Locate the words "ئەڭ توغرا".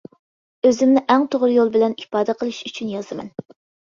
1.15-1.49